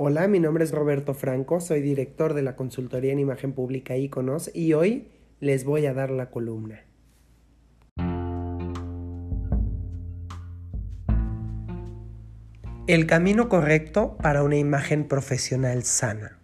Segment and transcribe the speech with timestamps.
[0.00, 4.48] Hola, mi nombre es Roberto Franco, soy director de la consultoría en imagen pública Iconos
[4.54, 5.08] y hoy
[5.40, 6.84] les voy a dar la columna.
[12.86, 16.38] El camino correcto para una imagen profesional sana.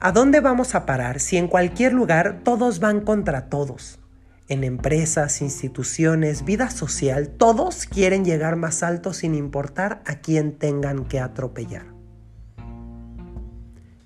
[0.00, 4.01] ¿A dónde vamos a parar si en cualquier lugar todos van contra todos?
[4.48, 11.04] En empresas, instituciones, vida social, todos quieren llegar más alto sin importar a quién tengan
[11.04, 11.86] que atropellar.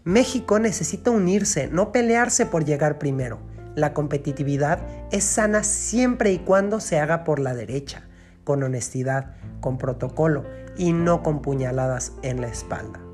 [0.04, 3.41] México necesita unirse, no pelearse por llegar primero.
[3.74, 4.78] La competitividad
[5.10, 8.05] es sana siempre y cuando se haga por la derecha,
[8.44, 10.44] con honestidad, con protocolo
[10.77, 13.05] y no con puñaladas en la espalda.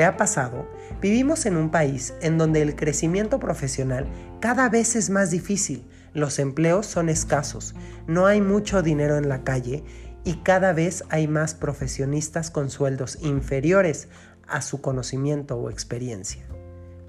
[0.00, 0.66] ¿Te ha pasado?
[1.02, 4.06] Vivimos en un país en donde el crecimiento profesional
[4.40, 7.74] cada vez es más difícil, los empleos son escasos,
[8.06, 9.84] no hay mucho dinero en la calle
[10.24, 14.08] y cada vez hay más profesionistas con sueldos inferiores
[14.48, 16.46] a su conocimiento o experiencia.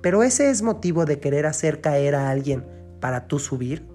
[0.02, 2.66] Pero ese es motivo de querer hacer caer a alguien
[3.00, 3.88] para tú subir.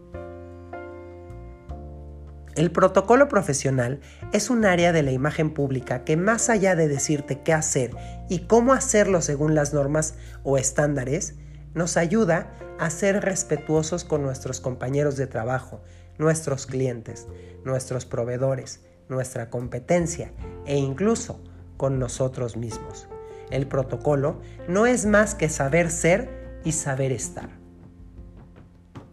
[2.57, 4.01] El protocolo profesional
[4.33, 7.91] es un área de la imagen pública que más allá de decirte qué hacer
[8.31, 11.34] y cómo hacerlo según las normas o estándares,
[11.75, 15.83] nos ayuda a ser respetuosos con nuestros compañeros de trabajo,
[16.17, 17.27] nuestros clientes,
[17.62, 20.33] nuestros proveedores, nuestra competencia
[20.65, 21.45] e incluso
[21.77, 23.07] con nosotros mismos.
[23.51, 27.51] El protocolo no es más que saber ser y saber estar.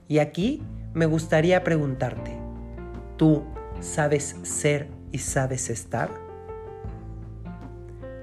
[0.08, 2.43] Y aquí me gustaría preguntarte,
[3.18, 3.44] ¿Tú
[3.80, 6.24] sabes ser y sabes estar?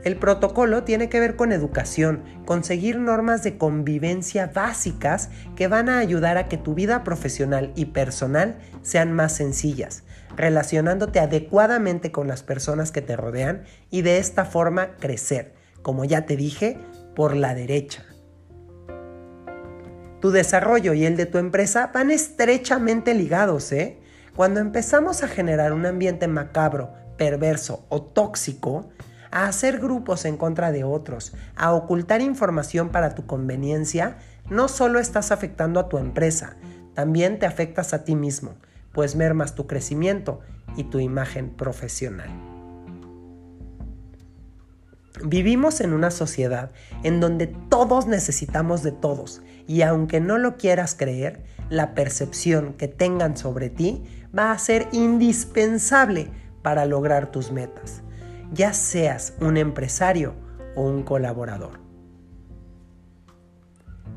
[0.02, 5.98] El protocolo tiene que ver con educación, conseguir normas de convivencia básicas que van a
[5.98, 10.04] ayudar a que tu vida profesional y personal sean más sencillas,
[10.36, 15.52] relacionándote adecuadamente con las personas que te rodean y de esta forma crecer,
[15.82, 16.78] como ya te dije,
[17.14, 18.02] por la derecha.
[20.20, 23.98] Tu desarrollo y el de tu empresa van estrechamente ligados, ¿eh?
[24.36, 28.88] Cuando empezamos a generar un ambiente macabro, perverso o tóxico,
[29.30, 34.18] a hacer grupos en contra de otros, a ocultar información para tu conveniencia,
[34.48, 36.56] no solo estás afectando a tu empresa,
[36.94, 38.54] también te afectas a ti mismo,
[38.92, 40.40] pues mermas tu crecimiento
[40.76, 42.30] y tu imagen profesional.
[45.22, 46.70] Vivimos en una sociedad
[47.02, 52.88] en donde todos necesitamos de todos y aunque no lo quieras creer, la percepción que
[52.88, 54.02] tengan sobre ti
[54.36, 56.30] va a ser indispensable
[56.62, 58.02] para lograr tus metas,
[58.52, 60.34] ya seas un empresario
[60.76, 61.80] o un colaborador.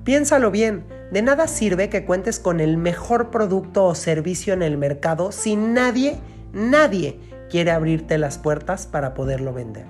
[0.03, 4.78] Piénsalo bien, de nada sirve que cuentes con el mejor producto o servicio en el
[4.78, 6.19] mercado si nadie,
[6.51, 7.19] nadie
[7.50, 9.85] quiere abrirte las puertas para poderlo vender.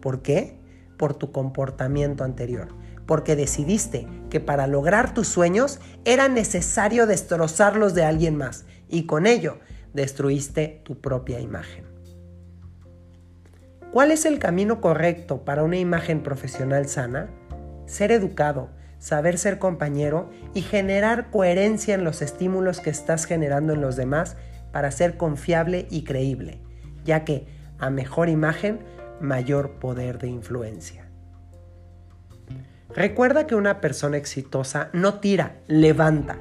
[0.00, 0.60] ¿Por qué?
[0.96, 2.68] Por tu comportamiento anterior.
[3.06, 9.26] Porque decidiste que para lograr tus sueños era necesario destrozarlos de alguien más y con
[9.26, 9.58] ello
[9.92, 11.84] destruiste tu propia imagen.
[13.92, 17.30] ¿Cuál es el camino correcto para una imagen profesional sana?
[17.86, 23.80] Ser educado, saber ser compañero y generar coherencia en los estímulos que estás generando en
[23.80, 24.36] los demás
[24.72, 26.60] para ser confiable y creíble,
[27.04, 27.46] ya que
[27.78, 28.80] a mejor imagen,
[29.20, 31.08] mayor poder de influencia.
[32.94, 36.38] Recuerda que una persona exitosa no tira, levanta,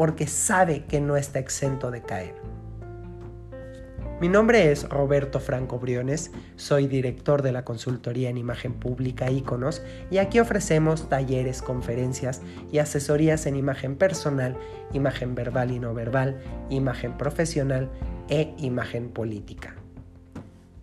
[0.00, 2.34] porque sabe que no está exento de caer.
[4.18, 9.82] Mi nombre es Roberto Franco Briones, soy director de la consultoría en imagen pública Iconos
[10.10, 12.40] y aquí ofrecemos talleres, conferencias
[12.72, 14.56] y asesorías en imagen personal,
[14.94, 16.40] imagen verbal y no verbal,
[16.70, 17.90] imagen profesional
[18.30, 19.76] e imagen política